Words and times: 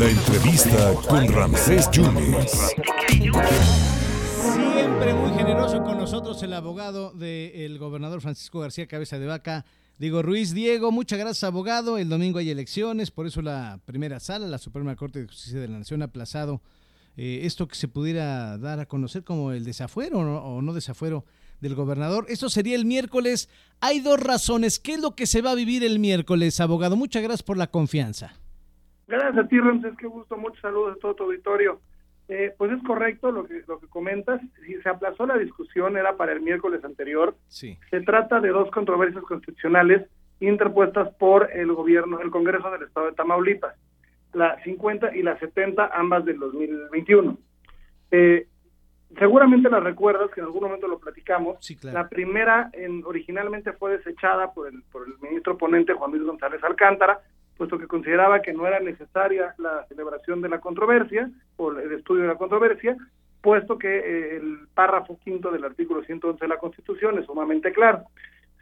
La 0.00 0.08
entrevista 0.08 0.94
con 1.06 1.28
Ramsés 1.28 1.90
Yunes. 1.90 2.52
Siempre 4.54 5.12
muy 5.12 5.36
generoso 5.36 5.82
con 5.82 5.98
nosotros 5.98 6.42
el 6.42 6.54
abogado 6.54 7.12
del 7.12 7.78
gobernador 7.78 8.22
Francisco 8.22 8.60
García 8.60 8.86
Cabeza 8.86 9.18
de 9.18 9.26
Vaca, 9.26 9.66
Diego 9.98 10.22
Ruiz. 10.22 10.54
Diego, 10.54 10.90
muchas 10.90 11.18
gracias 11.18 11.44
abogado. 11.44 11.98
El 11.98 12.08
domingo 12.08 12.38
hay 12.38 12.48
elecciones, 12.48 13.10
por 13.10 13.26
eso 13.26 13.42
la 13.42 13.78
primera 13.84 14.20
sala, 14.20 14.46
la 14.46 14.56
Suprema 14.56 14.96
Corte 14.96 15.18
de 15.18 15.26
Justicia 15.26 15.60
de 15.60 15.68
la 15.68 15.80
Nación 15.80 16.00
ha 16.00 16.06
aplazado 16.06 16.62
eh, 17.18 17.40
esto 17.42 17.68
que 17.68 17.76
se 17.76 17.86
pudiera 17.86 18.56
dar 18.56 18.80
a 18.80 18.86
conocer 18.86 19.22
como 19.22 19.52
el 19.52 19.66
desafuero 19.66 20.18
o 20.18 20.62
no 20.62 20.72
desafuero 20.72 21.26
del 21.60 21.74
gobernador. 21.74 22.24
Esto 22.30 22.48
sería 22.48 22.76
el 22.76 22.86
miércoles. 22.86 23.50
Hay 23.80 24.00
dos 24.00 24.18
razones. 24.18 24.78
¿Qué 24.78 24.94
es 24.94 25.00
lo 25.00 25.14
que 25.14 25.26
se 25.26 25.42
va 25.42 25.50
a 25.50 25.56
vivir 25.56 25.84
el 25.84 25.98
miércoles, 25.98 26.58
abogado? 26.58 26.96
Muchas 26.96 27.22
gracias 27.22 27.42
por 27.42 27.58
la 27.58 27.70
confianza. 27.70 28.40
Gracias 29.10 29.44
a 29.44 29.48
ti, 29.48 29.58
Ramses. 29.58 29.96
Qué 29.96 30.06
gusto. 30.06 30.36
Muchos 30.36 30.60
saludos 30.60 30.96
a 30.96 31.00
todo 31.00 31.14
tu 31.14 31.24
auditorio. 31.24 31.80
Eh, 32.28 32.54
pues 32.56 32.70
es 32.70 32.80
correcto 32.84 33.32
lo 33.32 33.44
que, 33.44 33.62
lo 33.66 33.80
que 33.80 33.88
comentas. 33.88 34.40
Si 34.64 34.80
se 34.80 34.88
aplazó 34.88 35.26
la 35.26 35.36
discusión, 35.36 35.96
era 35.96 36.16
para 36.16 36.32
el 36.32 36.40
miércoles 36.40 36.84
anterior. 36.84 37.34
Sí. 37.48 37.76
Se 37.90 38.02
trata 38.02 38.40
de 38.40 38.50
dos 38.50 38.70
controversias 38.70 39.24
constitucionales 39.24 40.08
interpuestas 40.38 41.12
por 41.16 41.50
el 41.52 41.72
gobierno, 41.72 42.20
el 42.20 42.30
Congreso 42.30 42.70
del 42.70 42.84
Estado 42.84 43.06
de 43.06 43.12
Tamaulipas, 43.12 43.74
la 44.32 44.62
50 44.62 45.16
y 45.16 45.22
la 45.22 45.36
70, 45.40 45.90
ambas 45.92 46.24
del 46.24 46.38
2021. 46.38 47.36
Eh, 48.12 48.46
seguramente 49.18 49.68
la 49.68 49.80
recuerdas 49.80 50.30
que 50.30 50.38
en 50.38 50.46
algún 50.46 50.62
momento 50.62 50.86
lo 50.86 51.00
platicamos. 51.00 51.56
Sí, 51.60 51.76
claro. 51.76 51.98
La 51.98 52.08
primera 52.08 52.70
en, 52.72 53.02
originalmente 53.04 53.72
fue 53.72 53.98
desechada 53.98 54.54
por 54.54 54.68
el, 54.68 54.82
por 54.92 55.06
el 55.06 55.14
ministro 55.20 55.58
ponente 55.58 55.94
Juan 55.94 56.12
Luis 56.12 56.22
González 56.22 56.62
Alcántara, 56.62 57.20
puesto 57.60 57.78
que 57.78 57.86
consideraba 57.86 58.40
que 58.40 58.54
no 58.54 58.66
era 58.66 58.80
necesaria 58.80 59.54
la 59.58 59.84
celebración 59.86 60.40
de 60.40 60.48
la 60.48 60.60
controversia 60.60 61.30
o 61.58 61.70
el 61.72 61.92
estudio 61.92 62.22
de 62.22 62.28
la 62.28 62.36
controversia, 62.36 62.96
puesto 63.42 63.76
que 63.76 63.98
eh, 63.98 64.36
el 64.36 64.60
párrafo 64.72 65.18
quinto 65.22 65.50
del 65.50 65.66
artículo 65.66 66.02
111 66.02 66.42
de 66.42 66.48
la 66.48 66.56
Constitución 66.56 67.18
es 67.18 67.26
sumamente 67.26 67.70
claro. 67.70 68.04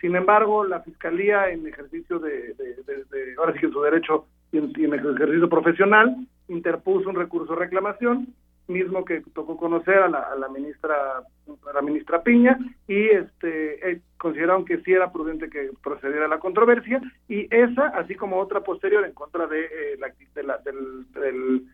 Sin 0.01 0.17
embargo, 0.17 0.65
la 0.65 0.81
Fiscalía, 0.81 1.49
en 1.49 1.65
ejercicio 1.69 2.19
de, 2.19 2.55
de, 2.55 2.75
de, 2.89 3.05
de 3.05 3.35
ahora 3.39 3.53
sí 3.53 3.61
que 3.61 3.71
su 3.71 3.81
derecho 3.83 4.27
y 4.51 4.59
en, 4.59 4.73
en 4.75 4.95
ejercicio 4.95 5.49
profesional, 5.49 6.17
interpuso 6.49 7.09
un 7.09 7.15
recurso 7.15 7.53
de 7.53 7.61
reclamación 7.61 8.35
mismo 8.69 9.05
que 9.05 9.23
tocó 9.35 9.57
conocer 9.57 9.99
a 9.99 10.09
la, 10.09 10.21
a 10.21 10.37
la 10.37 10.49
ministra 10.49 10.95
a 11.19 11.73
la 11.73 11.83
ministra 11.83 12.23
Piña 12.23 12.59
y 12.87 13.09
este 13.09 13.91
eh, 13.91 14.01
consideraron 14.19 14.65
que 14.65 14.79
sí 14.83 14.93
era 14.93 15.11
prudente 15.11 15.49
que 15.49 15.71
procediera 15.83 16.29
la 16.29 16.39
controversia 16.39 17.01
y 17.29 17.49
esa 17.55 17.89
así 17.89 18.15
como 18.15 18.39
otra 18.39 18.61
posterior 18.61 19.05
en 19.05 19.13
contra 19.13 19.47
de, 19.47 19.61
eh, 19.61 19.97
la, 19.99 20.09
de 20.35 20.43
la, 20.43 20.59
del, 20.59 21.11
del 21.13 21.67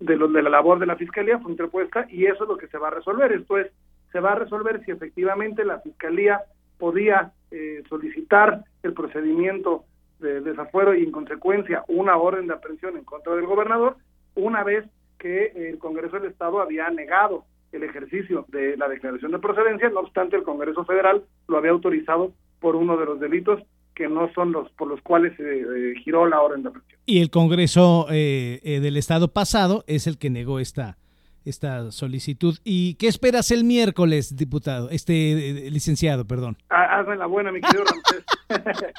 de, 0.00 0.16
lo, 0.16 0.28
de 0.28 0.42
la 0.42 0.50
labor 0.50 0.78
de 0.78 0.86
la 0.86 0.96
fiscalía 0.96 1.38
fue 1.38 1.50
interpuesta 1.50 2.06
y 2.08 2.26
eso 2.26 2.44
es 2.44 2.48
lo 2.48 2.56
que 2.56 2.68
se 2.68 2.78
va 2.78 2.88
a 2.88 2.92
resolver. 2.92 3.32
Esto 3.32 3.58
es 3.58 3.70
se 4.12 4.20
va 4.20 4.32
a 4.32 4.36
resolver 4.36 4.84
si 4.84 4.90
efectivamente 4.90 5.64
la 5.64 5.80
fiscalía 5.80 6.42
podía 6.78 7.32
eh, 7.50 7.82
solicitar 7.88 8.64
el 8.82 8.92
procedimiento 8.92 9.84
de 10.18 10.40
desafuero 10.40 10.94
y 10.94 11.04
en 11.04 11.12
consecuencia 11.12 11.84
una 11.88 12.16
orden 12.16 12.46
de 12.46 12.54
aprehensión 12.54 12.96
en 12.96 13.04
contra 13.04 13.34
del 13.34 13.46
gobernador 13.46 13.96
una 14.34 14.64
vez 14.64 14.84
que 15.20 15.52
el 15.54 15.78
Congreso 15.78 16.18
del 16.18 16.30
Estado 16.30 16.60
había 16.60 16.90
negado 16.90 17.44
el 17.70 17.84
ejercicio 17.84 18.46
de 18.48 18.76
la 18.76 18.88
declaración 18.88 19.30
de 19.30 19.38
procedencia, 19.38 19.88
no 19.90 20.00
obstante 20.00 20.36
el 20.36 20.42
Congreso 20.42 20.84
Federal 20.84 21.22
lo 21.46 21.58
había 21.58 21.70
autorizado 21.70 22.32
por 22.58 22.74
uno 22.74 22.96
de 22.96 23.06
los 23.06 23.20
delitos 23.20 23.62
que 23.94 24.08
no 24.08 24.32
son 24.32 24.50
los 24.50 24.70
por 24.72 24.88
los 24.88 25.00
cuales 25.02 25.36
se 25.36 25.60
eh, 25.60 25.94
giró 26.02 26.26
la 26.26 26.40
orden 26.40 26.62
de 26.62 26.70
aprehensión. 26.70 27.00
Y 27.06 27.20
el 27.20 27.30
Congreso 27.30 28.06
eh, 28.10 28.60
eh, 28.64 28.80
del 28.80 28.96
Estado 28.96 29.28
pasado 29.28 29.84
es 29.86 30.06
el 30.06 30.18
que 30.18 30.30
negó 30.30 30.58
esta 30.58 30.96
esta 31.44 31.90
solicitud. 31.90 32.58
¿Y 32.64 32.94
qué 32.94 33.08
esperas 33.08 33.50
el 33.50 33.64
miércoles, 33.64 34.36
diputado? 34.36 34.90
Este 34.90 35.66
eh, 35.66 35.70
licenciado, 35.70 36.26
perdón. 36.26 36.56
Ah, 36.68 37.00
hazme 37.00 37.16
la 37.16 37.26
buena, 37.26 37.52
mi 37.52 37.60
querido 37.60 37.84
Ramsés. 38.48 38.94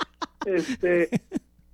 este, 0.45 1.09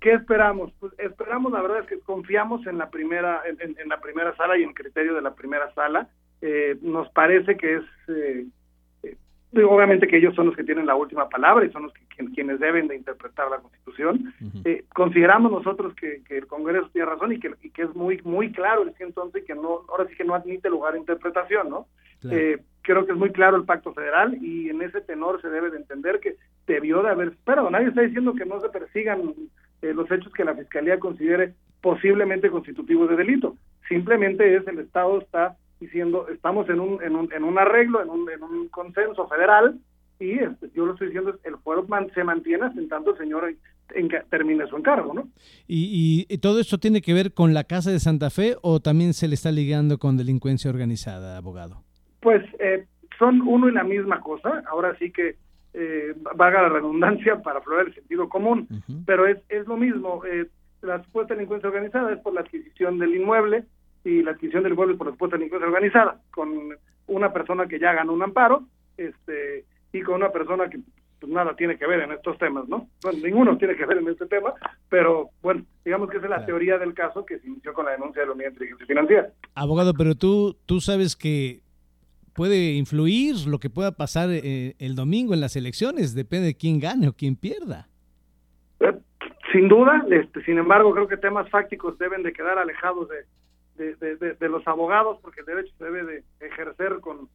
¿Qué 0.00 0.12
esperamos? 0.12 0.72
Pues 0.78 0.92
esperamos, 0.98 1.52
la 1.52 1.62
verdad 1.62 1.80
es 1.80 1.86
que 1.86 2.00
confiamos 2.00 2.66
en 2.66 2.78
la 2.78 2.88
primera, 2.88 3.42
en, 3.46 3.76
en 3.78 3.88
la 3.88 4.00
primera 4.00 4.34
sala 4.36 4.56
y 4.56 4.62
en 4.62 4.70
el 4.70 4.74
criterio 4.74 5.14
de 5.14 5.22
la 5.22 5.34
primera 5.34 5.72
sala. 5.74 6.08
Eh, 6.40 6.78
nos 6.82 7.08
parece 7.10 7.56
que 7.56 7.76
es, 7.76 7.84
eh, 8.08 8.46
eh, 9.02 9.64
obviamente 9.64 10.06
que 10.06 10.18
ellos 10.18 10.34
son 10.36 10.46
los 10.46 10.56
que 10.56 10.62
tienen 10.62 10.86
la 10.86 10.94
última 10.94 11.28
palabra 11.28 11.66
y 11.66 11.72
son 11.72 11.84
los 11.84 11.92
que, 11.92 12.06
quienes 12.34 12.60
deben 12.60 12.86
de 12.86 12.94
interpretar 12.94 13.50
la 13.50 13.58
Constitución. 13.58 14.32
Uh 14.40 14.44
-huh. 14.44 14.84
consideramos 14.94 15.50
nosotros 15.50 15.94
que, 15.94 16.22
que, 16.24 16.38
el 16.38 16.46
Congreso 16.46 16.88
tiene 16.92 17.06
razón 17.06 17.32
y 17.32 17.40
que, 17.40 17.52
y 17.62 17.70
que 17.70 17.82
es 17.82 17.94
muy 17.94 18.20
muy 18.22 18.52
claro 18.52 18.82
el 18.82 18.94
111 18.94 19.38
y 19.38 19.44
que 19.44 19.54
no, 19.54 19.80
ahora 19.88 20.06
sí 20.08 20.14
que 20.14 20.24
no 20.24 20.34
admite 20.34 20.70
lugar 20.70 20.94
a 20.94 20.98
interpretación, 20.98 21.70
¿no? 21.70 21.86
Claro. 22.20 22.60
creo 22.82 23.06
que 23.06 23.12
es 23.12 23.18
muy 23.18 23.30
claro 23.30 23.56
el 23.56 23.64
pacto 23.64 23.92
federal 23.92 24.36
y 24.42 24.70
en 24.70 24.82
ese 24.82 25.00
tenor 25.00 25.40
se 25.40 25.48
debe 25.48 25.70
de 25.70 25.76
entender 25.76 26.18
que 26.18 26.34
debió 26.66 27.00
de 27.00 27.10
haber, 27.10 27.32
pero 27.44 27.70
nadie 27.70 27.88
está 27.88 28.00
diciendo 28.00 28.34
que 28.34 28.44
no 28.44 28.60
se 28.60 28.68
persigan 28.70 29.34
eh, 29.82 29.94
los 29.94 30.10
hechos 30.10 30.32
que 30.32 30.44
la 30.44 30.54
fiscalía 30.54 30.98
considere 30.98 31.54
posiblemente 31.80 32.50
constitutivos 32.50 33.08
de 33.08 33.16
delito. 33.16 33.56
Simplemente 33.88 34.56
es 34.56 34.66
el 34.66 34.80
Estado 34.80 35.20
está 35.20 35.56
diciendo 35.80 36.26
estamos 36.28 36.68
en 36.68 36.80
un 36.80 37.02
en 37.02 37.14
un, 37.14 37.32
en 37.32 37.44
un 37.44 37.58
arreglo, 37.58 38.02
en 38.02 38.10
un, 38.10 38.28
en 38.30 38.42
un 38.42 38.68
consenso 38.68 39.28
federal 39.28 39.78
y 40.20 40.32
este, 40.32 40.70
yo 40.74 40.84
lo 40.84 40.92
estoy 40.92 41.08
diciendo 41.08 41.38
el 41.44 41.56
fuero 41.58 41.84
man, 41.86 42.10
se 42.14 42.24
mantiene 42.24 42.66
hasta 42.66 42.80
en 42.80 42.88
tanto 42.88 43.12
el 43.12 43.18
señor 43.18 43.48
en, 43.48 43.58
en, 43.94 44.08
termine 44.28 44.66
su 44.66 44.76
encargo, 44.76 45.14
¿no? 45.14 45.28
¿Y, 45.68 46.26
¿Y, 46.28 46.38
todo 46.38 46.58
esto 46.58 46.78
tiene 46.78 47.00
que 47.00 47.14
ver 47.14 47.32
con 47.32 47.54
la 47.54 47.64
Casa 47.64 47.92
de 47.92 48.00
Santa 48.00 48.30
Fe 48.30 48.56
o 48.62 48.80
también 48.80 49.14
se 49.14 49.28
le 49.28 49.34
está 49.34 49.52
ligando 49.52 49.98
con 49.98 50.16
delincuencia 50.16 50.70
organizada, 50.70 51.36
abogado? 51.36 51.84
Pues 52.20 52.42
eh, 52.58 52.86
son 53.18 53.42
uno 53.42 53.68
y 53.68 53.72
la 53.72 53.84
misma 53.84 54.20
cosa. 54.20 54.64
Ahora 54.68 54.96
sí 54.98 55.12
que 55.12 55.36
eh, 55.74 56.14
vaga 56.36 56.62
la 56.62 56.68
redundancia 56.68 57.42
para 57.42 57.58
aflorar 57.58 57.86
el 57.86 57.94
sentido 57.94 58.28
común, 58.28 58.66
uh 58.70 58.74
-huh. 58.74 59.04
pero 59.06 59.26
es, 59.26 59.38
es 59.48 59.66
lo 59.66 59.76
mismo. 59.76 60.24
Eh, 60.24 60.46
la 60.82 61.02
supuesta 61.04 61.34
delincuencia 61.34 61.68
organizada 61.68 62.12
es 62.12 62.20
por 62.20 62.32
la 62.34 62.40
adquisición 62.40 62.98
del 62.98 63.14
inmueble 63.14 63.64
y 64.04 64.22
la 64.22 64.32
adquisición 64.32 64.62
del 64.62 64.72
inmueble 64.72 64.96
por 64.96 65.08
la 65.08 65.12
supuesta 65.12 65.36
delincuencia 65.36 65.66
organizada, 65.66 66.20
con 66.30 66.48
una 67.06 67.32
persona 67.32 67.66
que 67.66 67.78
ya 67.78 67.92
ganó 67.92 68.12
un 68.12 68.22
amparo 68.22 68.64
este 68.96 69.64
y 69.92 70.02
con 70.02 70.16
una 70.16 70.30
persona 70.30 70.68
que 70.68 70.80
pues 71.20 71.32
nada 71.32 71.56
tiene 71.56 71.76
que 71.76 71.86
ver 71.86 72.00
en 72.00 72.12
estos 72.12 72.38
temas, 72.38 72.68
¿no? 72.68 72.88
Bueno, 73.02 73.18
ninguno 73.24 73.58
tiene 73.58 73.74
que 73.74 73.86
ver 73.86 73.98
en 73.98 74.08
este 74.08 74.26
tema, 74.26 74.54
pero 74.88 75.30
bueno, 75.42 75.64
digamos 75.84 76.08
que 76.10 76.18
esa 76.18 76.26
es 76.26 76.30
la 76.30 76.36
claro. 76.36 76.46
teoría 76.46 76.78
del 76.78 76.94
caso 76.94 77.26
que 77.26 77.38
se 77.40 77.48
inició 77.48 77.74
con 77.74 77.86
la 77.86 77.92
denuncia 77.92 78.22
de 78.22 78.28
la 78.28 78.34
Unidad 78.34 78.48
de 78.48 78.52
Inteligencia 78.52 78.86
Financiera. 78.86 79.28
Abogado, 79.54 79.94
pero 79.94 80.14
tú, 80.14 80.56
tú 80.66 80.80
sabes 80.80 81.16
que 81.16 81.60
puede 82.38 82.74
influir 82.74 83.48
lo 83.48 83.58
que 83.58 83.68
pueda 83.68 83.90
pasar 83.90 84.28
eh, 84.30 84.76
el 84.78 84.94
domingo 84.94 85.34
en 85.34 85.40
las 85.40 85.56
elecciones, 85.56 86.14
depende 86.14 86.46
de 86.46 86.54
quién 86.54 86.78
gane 86.78 87.08
o 87.08 87.12
quién 87.12 87.34
pierda. 87.34 87.88
Eh, 88.78 88.92
sin 89.50 89.68
duda, 89.68 90.06
este, 90.08 90.44
sin 90.44 90.56
embargo, 90.56 90.94
creo 90.94 91.08
que 91.08 91.16
temas 91.16 91.50
fácticos 91.50 91.98
deben 91.98 92.22
de 92.22 92.32
quedar 92.32 92.56
alejados 92.56 93.08
de, 93.08 93.96
de, 93.96 94.16
de, 94.18 94.34
de 94.34 94.48
los 94.48 94.64
abogados 94.68 95.18
porque 95.20 95.40
el 95.40 95.46
derecho 95.46 95.74
se 95.78 95.84
debe 95.84 96.04
de 96.04 96.22
ejercer 96.38 97.00
con 97.00 97.28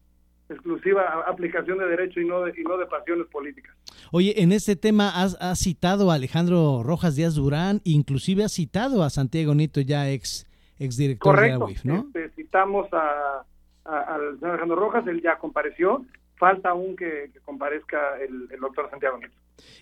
exclusiva 0.47 1.25
aplicación 1.27 1.79
de 1.79 1.85
derecho 1.85 2.21
y 2.21 2.25
no 2.25 2.43
de, 2.43 2.53
y 2.57 2.63
no 2.63 2.77
de 2.77 2.85
pasiones 2.85 3.27
políticas. 3.27 3.75
Oye, 4.13 4.41
en 4.41 4.53
este 4.53 4.77
tema 4.77 5.09
has, 5.21 5.35
has 5.41 5.59
citado 5.59 6.11
a 6.11 6.13
Alejandro 6.13 6.81
Rojas 6.81 7.17
Díaz 7.17 7.35
Durán, 7.35 7.81
inclusive 7.83 8.45
has 8.45 8.53
citado 8.53 9.03
a 9.03 9.09
Santiago 9.09 9.53
Nito, 9.53 9.81
ya 9.81 10.09
ex, 10.09 10.47
ex 10.79 10.95
director 10.95 11.35
Correcto. 11.35 11.53
de 11.55 11.59
la 11.59 11.65
UIF, 11.65 11.83
¿no? 11.83 12.05
Este, 12.07 12.29
citamos 12.41 12.87
a, 12.93 13.43
al 13.85 14.39
señor 14.39 14.51
Alejandro 14.51 14.77
Rojas, 14.77 15.07
él 15.07 15.21
ya 15.21 15.37
compareció, 15.37 16.05
falta 16.37 16.69
aún 16.69 16.95
que, 16.95 17.29
que 17.33 17.39
comparezca 17.41 18.19
el, 18.21 18.47
el, 18.51 18.59
doctor 18.59 18.89
Santiago 18.89 19.17
Nito. 19.17 19.33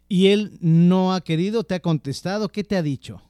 ¿Y 0.08 0.32
él 0.32 0.52
no 0.62 1.14
ha 1.14 1.22
querido, 1.22 1.64
te 1.64 1.76
ha 1.76 1.80
contestado? 1.80 2.50
¿Qué 2.50 2.64
te 2.64 2.76
ha 2.76 2.82
dicho? 2.82 3.22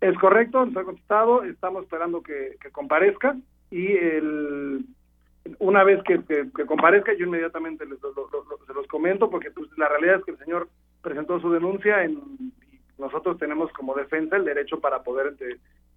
Es 0.00 0.16
correcto, 0.18 0.64
nos 0.64 0.76
ha 0.76 0.84
contestado, 0.84 1.42
estamos 1.44 1.82
esperando 1.84 2.22
que, 2.22 2.56
que 2.60 2.70
comparezca 2.70 3.36
y 3.70 3.86
el 3.92 4.86
una 5.58 5.84
vez 5.84 6.02
que, 6.04 6.20
comparezca, 6.66 7.12
yo 7.14 7.26
inmediatamente 7.26 7.86
les, 7.86 8.00
lo, 8.02 8.12
lo, 8.12 8.28
lo, 8.30 8.66
se 8.66 8.74
los 8.74 8.86
comento, 8.86 9.30
porque 9.30 9.50
pues, 9.50 9.68
la 9.76 9.88
realidad 9.88 10.16
es 10.16 10.24
que 10.24 10.30
el 10.32 10.38
señor 10.38 10.68
presentó 11.02 11.40
su 11.40 11.50
denuncia 11.50 12.04
en, 12.04 12.18
y 12.70 12.80
nosotros 12.98 13.38
tenemos 13.38 13.72
como 13.72 13.94
defensa 13.94 14.36
el 14.36 14.44
derecho 14.44 14.80
para 14.80 15.02
poder 15.02 15.34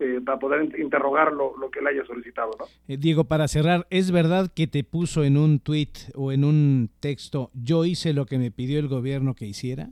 eh, 0.04 0.22
para 0.22 0.38
poder 0.38 0.78
interrogar 0.78 1.32
lo, 1.32 1.56
lo, 1.58 1.72
que 1.72 1.80
él 1.80 1.88
haya 1.88 2.06
solicitado. 2.06 2.52
¿no? 2.60 2.66
Eh, 2.88 2.98
Diego, 2.98 3.24
para 3.24 3.48
cerrar, 3.48 3.88
¿es 3.90 4.12
verdad 4.12 4.52
que 4.54 4.68
te 4.68 4.84
puso 4.84 5.24
en 5.24 5.38
un 5.38 5.60
tweet 5.60 5.94
o 6.14 6.32
en 6.32 6.44
un 6.44 6.90
texto, 7.00 7.50
yo 7.54 7.86
hice 7.86 8.14
lo 8.14 8.26
que 8.26 8.38
me 8.38 8.52
pidió 8.52 8.80
el 8.80 8.90
gobierno 8.90 9.34
que 9.34 9.46
hiciera? 9.46 9.90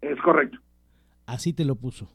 Es 0.00 0.20
correcto. 0.20 0.58
Así 1.26 1.52
te 1.52 1.64
lo 1.64 1.76
puso. 1.76 2.10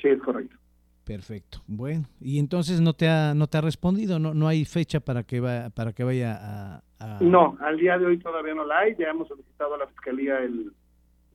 Sí, 0.00 0.08
es 0.08 0.22
correcto. 0.22 0.56
Perfecto. 1.04 1.58
Bueno, 1.66 2.04
y 2.20 2.38
entonces 2.38 2.80
no 2.80 2.92
te 2.92 3.08
ha 3.08 3.32
no 3.34 3.46
te 3.46 3.58
ha 3.58 3.60
respondido, 3.60 4.18
no 4.18 4.34
no 4.34 4.48
hay 4.48 4.64
fecha 4.64 4.98
para 4.98 5.22
que 5.22 5.38
va 5.40 5.70
para 5.70 5.92
que 5.92 6.02
vaya 6.02 6.36
a, 6.36 6.82
a... 6.98 7.18
No, 7.20 7.56
al 7.60 7.76
día 7.76 7.96
de 7.96 8.06
hoy 8.06 8.18
todavía 8.18 8.54
no 8.54 8.64
la 8.64 8.80
hay, 8.80 8.96
ya 8.98 9.10
hemos 9.10 9.28
solicitado 9.28 9.74
a 9.74 9.78
la 9.78 9.86
fiscalía 9.86 10.38
el 10.40 10.72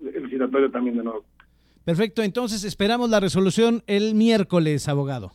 el 0.01 0.29
citatorio 0.29 0.69
también 0.71 0.97
de 0.97 1.03
nuevo. 1.03 1.25
Perfecto, 1.85 2.21
entonces 2.21 2.63
esperamos 2.63 3.09
la 3.09 3.19
resolución 3.19 3.83
el 3.87 4.13
miércoles, 4.15 4.87
abogado. 4.87 5.31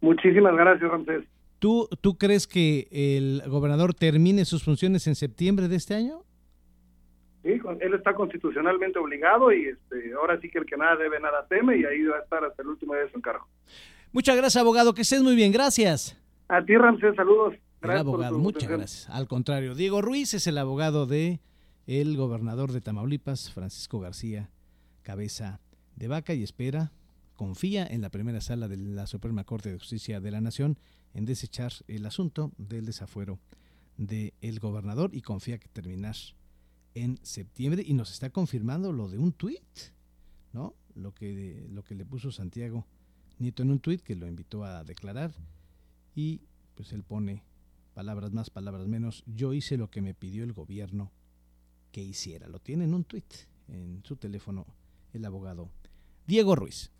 Muchísimas 0.00 0.54
gracias, 0.54 0.90
Ramsés. 0.90 1.24
¿Tú, 1.58 1.88
¿Tú 2.00 2.16
crees 2.16 2.46
que 2.46 2.88
el 2.90 3.42
gobernador 3.48 3.94
termine 3.94 4.44
sus 4.44 4.64
funciones 4.64 5.06
en 5.06 5.14
septiembre 5.14 5.68
de 5.68 5.76
este 5.76 5.94
año? 5.94 6.22
Sí, 7.42 7.58
él 7.80 7.94
está 7.94 8.14
constitucionalmente 8.14 8.98
obligado 8.98 9.52
y 9.52 9.66
este, 9.66 10.12
ahora 10.18 10.38
sí 10.40 10.50
que 10.50 10.58
el 10.58 10.66
que 10.66 10.76
nada 10.76 10.96
debe, 10.96 11.18
nada 11.20 11.46
teme 11.48 11.78
y 11.78 11.84
ahí 11.84 12.02
va 12.04 12.16
a 12.16 12.20
estar 12.20 12.44
hasta 12.44 12.62
el 12.62 12.68
último 12.68 12.94
día 12.94 13.04
de 13.04 13.10
su 13.10 13.16
encargo. 13.16 13.46
Muchas 14.12 14.36
gracias, 14.36 14.60
abogado. 14.60 14.92
Que 14.92 15.02
estés 15.02 15.22
muy 15.22 15.36
bien. 15.36 15.52
Gracias. 15.52 16.20
A 16.48 16.62
ti, 16.62 16.76
Ramsés, 16.76 17.14
saludos. 17.16 17.54
Gracias 17.80 18.06
abogado, 18.06 18.38
muchas 18.38 18.68
gracias. 18.68 19.08
Al 19.08 19.26
contrario, 19.26 19.74
Diego 19.74 20.02
Ruiz 20.02 20.34
es 20.34 20.46
el 20.46 20.58
abogado 20.58 21.06
de 21.06 21.40
el 21.86 22.16
gobernador 22.16 22.72
de 22.72 22.82
Tamaulipas, 22.82 23.52
Francisco 23.52 24.00
García 24.00 24.50
Cabeza 25.02 25.60
de 26.00 26.08
Vaca, 26.08 26.32
y 26.32 26.42
espera, 26.42 26.92
confía 27.36 27.86
en 27.86 28.00
la 28.00 28.08
primera 28.08 28.40
sala 28.40 28.68
de 28.68 28.78
la 28.78 29.06
Suprema 29.06 29.44
Corte 29.44 29.70
de 29.70 29.78
Justicia 29.78 30.18
de 30.18 30.30
la 30.30 30.40
Nación 30.40 30.78
en 31.12 31.26
desechar 31.26 31.72
el 31.88 32.06
asunto 32.06 32.52
del 32.56 32.86
desafuero 32.86 33.38
del 33.98 34.58
gobernador 34.60 35.10
y 35.12 35.20
confía 35.20 35.58
que 35.58 35.68
terminar 35.68 36.16
en 36.94 37.18
septiembre 37.22 37.84
y 37.86 37.92
nos 37.92 38.12
está 38.12 38.30
confirmando 38.30 38.92
lo 38.92 39.10
de 39.10 39.18
un 39.18 39.32
tuit, 39.32 39.62
¿no? 40.54 40.74
Lo 40.94 41.12
que, 41.12 41.68
lo 41.70 41.84
que 41.84 41.94
le 41.94 42.06
puso 42.06 42.32
Santiago 42.32 42.86
Nieto 43.38 43.62
en 43.62 43.70
un 43.70 43.78
tuit 43.78 44.00
que 44.00 44.16
lo 44.16 44.26
invitó 44.26 44.64
a 44.64 44.82
declarar 44.84 45.32
y 46.14 46.40
pues 46.76 46.92
él 46.92 47.02
pone 47.02 47.42
palabras 47.92 48.32
más, 48.32 48.48
palabras 48.48 48.88
menos, 48.88 49.22
yo 49.26 49.52
hice 49.52 49.76
lo 49.76 49.90
que 49.90 50.00
me 50.00 50.14
pidió 50.14 50.44
el 50.44 50.54
gobierno 50.54 51.12
que 51.92 52.02
hiciera. 52.02 52.48
Lo 52.48 52.58
tiene 52.58 52.84
en 52.84 52.94
un 52.94 53.04
tuit 53.04 53.32
en 53.68 54.02
su 54.04 54.16
teléfono 54.16 54.66
el 55.12 55.24
abogado 55.26 55.70
Diego 56.30 56.54
Ruiz. 56.54 56.92